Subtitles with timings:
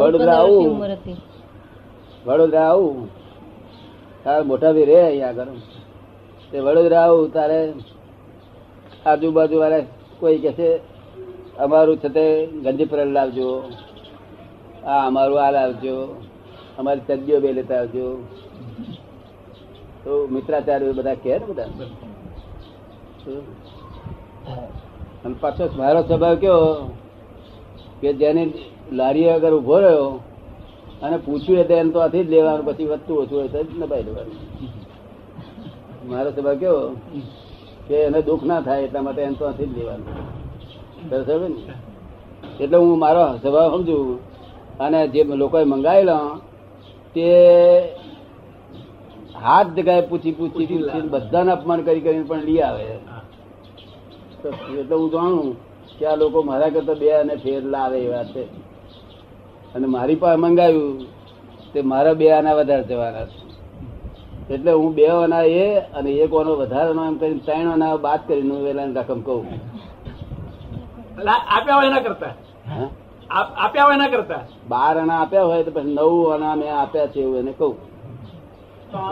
[0.00, 0.86] વડોદરા આવું.
[2.26, 3.08] વડોદરા આવું.
[4.24, 5.46] તારે મોટા ભી રે અહીંયા આગળ.
[6.50, 7.72] તે વડોદરા આવું તારે
[9.06, 9.80] આજુબાજુ વાળા
[10.20, 10.76] કોઈ કે છે
[11.58, 13.62] અમારું છે તે ગંજી લાવજો.
[14.86, 16.22] આ અમારું આ લાવજો.
[16.78, 18.24] અમારી ચદ્દીઓ બે લેતા આવજો.
[20.04, 21.64] તો મિત્રાચાર્ય બધા કહે ને બધા?
[25.24, 26.90] અને પાછો મારો સ્વભાવ કેવો?
[28.02, 28.52] કે જેને
[28.92, 30.20] લારી આગળ ઊભો રહ્યો
[31.02, 34.36] અને પૂછ્યું એટલે એને તો આથી જ લેવાનું પછી વધતું ઓછું હોય તો નપાઈ લેવાનું.
[36.08, 36.96] મારો સ્વભાવ કેવો?
[37.88, 40.06] કે એને દુઃખ ના થાય એટલા માટે એને તો આથી જ લેવાનું.
[41.40, 41.62] ને?
[42.64, 44.18] એટલે હું મારો સ્વભાવ સમજુ
[44.80, 46.38] અને જે લોકોએ મંગાવેલા
[47.14, 47.26] તે
[49.42, 52.84] હાથ જગાએ પૂછી પૂછી બધાને અપમાન કરી કરીને પણ લઈ આવે.
[54.42, 55.56] તો એટલે હું જાણું
[55.98, 58.44] કે આ લોકો મારા કરતા બે અને ફેર લાવે એ વાત છે.
[59.74, 61.06] અને મારી પાસે મંગાવ્યું
[61.72, 63.40] તે મારા બે આના વધારે જવાના છે.
[64.54, 68.54] એટલે હું બે આના એ અને એક આનો વધારાનો એમ કરીને ત્રણ આના બાદ કરીને
[68.54, 69.46] હું વેલાની રકમ કહું.
[71.28, 72.34] આપ્યા હોય એના કરતા?
[73.30, 74.42] આપ્યા હોય એના કરતા?
[74.68, 77.76] બાર આના આપ્યા હોય તો પછી નવ આના મેં આપ્યા છે એવું એને કહું.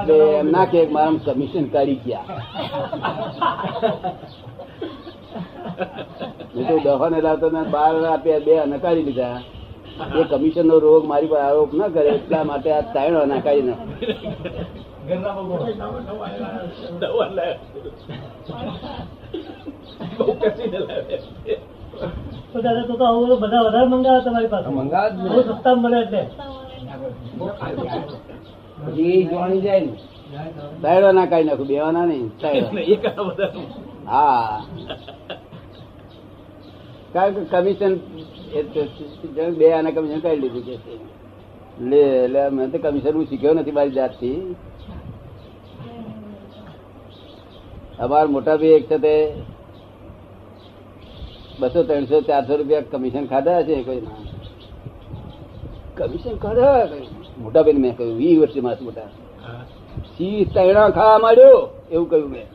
[0.00, 2.24] એટલે એમ ના કે મારા કમિશન કાઢી ગયા.
[6.54, 9.38] મેં તો દવા ને તમે બાર આપ્યા બે નકારી લીધા.
[10.18, 13.76] એ કમિશન નો રોગ મારી પર આરોપ ન કરે એટલા માટે આ ત્રણ આના ના.
[26.00, 26.22] એટલે.
[30.82, 32.26] ત્રણ આના નાખું બેવાના નહીં
[34.08, 34.60] હા.
[37.14, 37.92] કારણ કે કમિશન
[39.58, 40.76] બે આના કમિશન કરી લીધું કે.
[41.90, 44.40] લે એટલે મેં તો કમિશન હું શીખ્યો નથી મારી જાતથી.
[47.98, 48.98] અમારા મોટા ભાઈ એક છે
[51.60, 54.02] બસો, ત્રણસો, ચારસો રૂપિયા કમિશન ખાધા છે કોઈ
[55.98, 56.74] કમિશન ખાધા
[57.38, 59.08] મોટા ભાઈ મેં કહ્યું, વીસ વર્ષે માસ મોટા.
[60.16, 61.56] સી તૈણા ખાવા માંડ્યો?
[61.92, 62.46] એવું કહ્યું મેં.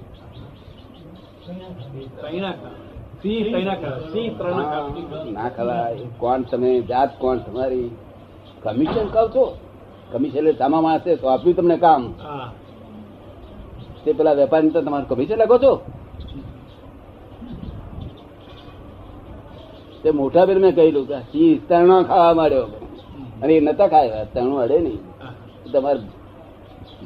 [5.34, 6.82] ના ખવાય કોણ તમે?
[6.82, 7.38] જાત કોણ?
[7.38, 7.90] તમારી
[8.64, 9.58] કમિશન કહો છો?
[10.12, 12.14] કમિશન એટલે તમામ માણસે સોંપ્યું તમને કામ.
[14.04, 15.82] તે પેલા વેપારી તો તમારું કમિશન લાગો છો?
[20.04, 22.68] તે મોટા બેન મેં કહ્યું કે સી તરણો ખાવા માંડ્યો.
[23.44, 25.00] અને એ નતા ખાય તરણું અડે નહીં.
[25.72, 26.00] તમારે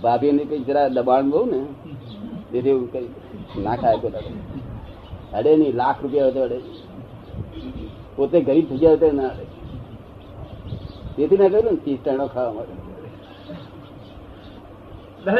[0.01, 1.65] ભાભી ની કઈ જરા દબાણ બહુ ને?
[2.51, 3.09] તેથી કઈ
[3.63, 4.62] ના ખાય દાડો.
[5.33, 6.59] અડે નહીં લાખ રૂપિયા હોય તો અડે.
[8.15, 9.45] પોતે ગરીબ થઈ જાય તો ના અડે.
[11.15, 12.73] તેથી મેં કહ્યું ને ચીસ્ટાણો ખાવા માટે.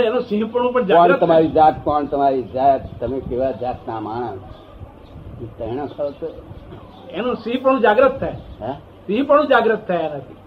[0.02, 4.44] એનું સિંહ પણ પણ તમારી જાત કોણ તમારી જાત તમે કેવા જાતના માણસ?
[5.42, 5.46] એ
[5.96, 6.28] ખાવ તો
[7.10, 8.38] એનું સિંહ પણ જાગ્રત થાય.
[8.60, 8.75] હા?
[9.08, 10.38] સિંહ પણ જાગ્રત થાય એનાથી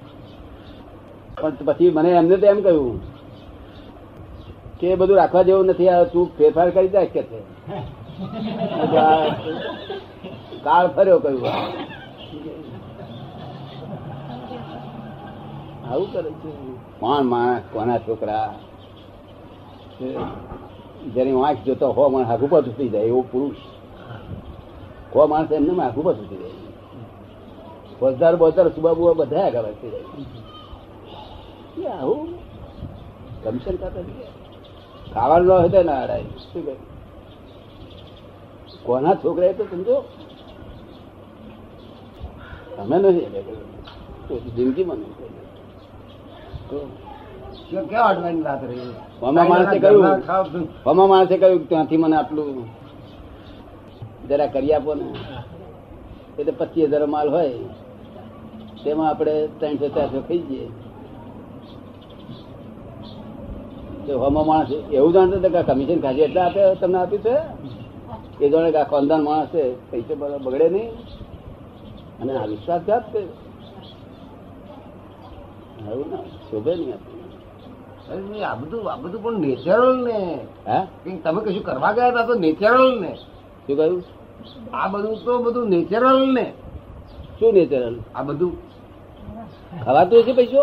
[1.37, 3.01] પણ પછી મને એમને તો એમ કહ્યું
[4.81, 7.41] કે બધું રાખવા જેવું નથી આ તું ફેરફાર કરી જાય કે છે?
[10.65, 11.49] કાળ ફર્યો કહ્યું
[15.91, 16.51] આવું કરે છે?
[17.01, 18.55] કોણ માણસ, કોના છોકરા?
[21.15, 23.57] જેની વાંખ જોતો હો માણસ આખું પર ઉતરી જાય, એવો પુરુષ.
[25.17, 26.51] હો માણસ એમને આખું પર ઉતરી જાય.
[28.01, 30.05] ફોજદાર, બોજદાર, સુબા બધા આગળ વધતી જાય.
[31.89, 32.29] આવું.
[33.45, 34.01] કમિશન ખાતા.
[35.15, 36.23] ખાવાનું ન હોય તો ના અડાય.
[36.23, 36.96] શું કહે
[38.87, 39.97] કોના છોકરા તો સમજો?
[42.77, 45.01] તમે નથી એટલે જિંદગીમાં
[51.11, 52.59] માણસે કહ્યું ત્યાંથી મને આટલું
[54.29, 55.07] જરા કરી આપો ને.
[56.39, 57.69] એ તો પચીસ હજાર માલ હોય.
[58.83, 60.67] તેમાં આપણે ત્રણસો ચારસો ખાઈ જઈએ.
[64.07, 67.37] તો હમો માણસ એવું જાણતો કે કમિશન ખાસી એટલા આપે તમને આપ્યું છે?
[68.41, 70.91] એ જાણે કે આ ખાનદાન માણસ છે પૈસા બધા બગડે નહીં.
[72.21, 73.23] અને આ વિશ્વાસઘાત છે.
[75.89, 76.93] આવું ના શોભે નહીં
[78.09, 80.19] આપણે આ બધું આ બધું પણ નેચરલ ને
[80.67, 80.85] હા
[81.25, 83.13] તમે કશું કરવા ગયા હતા તો નેચરલ ને
[83.65, 84.03] શું કહ્યું?
[84.73, 86.47] આ બધું તો બધું નેચરલ ને
[87.39, 87.95] શું નેચરલ?
[88.15, 88.53] આ બધું.
[89.85, 90.63] ખવાતું હશે પૈસો?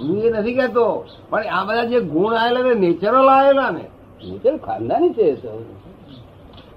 [0.00, 0.86] હું એ નથી કહેતો
[1.30, 3.84] પણ આ બધા જે ગુણ આવેલા ને નેચરલ આવેલા ને.
[4.30, 5.26] નેચરલ ખાનદાની છે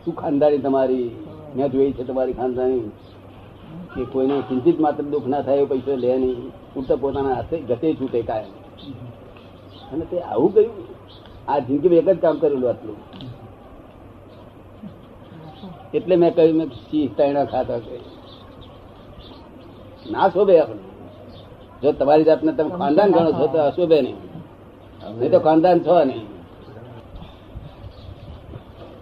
[0.05, 1.09] શું ખાનદાની તમારી
[1.55, 2.85] મેં જોઈ છે તમારી ખાનદાની
[3.93, 6.39] કે કોઈને ચિંતિત માત્ર દુઃખ ના થાય એવો પૈસો લે નહીં.
[6.77, 8.53] ઉલટા પોતાના હાથે ગતે છૂટે કાયમ.
[9.93, 10.85] અને તે આવું કર્યું.
[11.47, 12.97] આ જિંદગીમાં એક જ કામ કરેલું આટલું.
[15.93, 17.97] એટલે મેં કહ્યું, મેં સિંહ તૈણા ખાતા છે
[20.11, 20.83] ના શોભે આપણે
[21.83, 24.19] જો તમારી જાતને તમે ખાનદાન ગણો છો તો અશોભે નહીં.
[25.19, 26.25] નહીં તો ખાનદાન છો નહીં.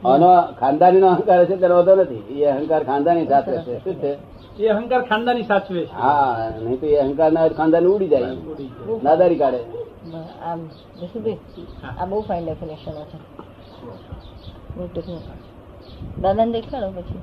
[0.06, 0.28] આનો
[0.60, 2.42] ખાનદાની નો અહંકાર છે તેનો વધુ નથી.
[2.42, 3.84] એ અહંકાર ખાનદાની સાથે છે.
[3.84, 4.12] શું છે?
[4.60, 5.94] એ અહંકાર ખાનદાની સાચવે છે.
[5.94, 8.26] હા નહીં તો એ અહંકાર ના ખાનદાની ઉડી જાય
[9.04, 9.62] નાદારી કાઢે.
[12.00, 13.18] આ બહુ ફાઇન ડેફિનેશન છે.
[16.22, 17.20] દાદાને દેખાડો પછી.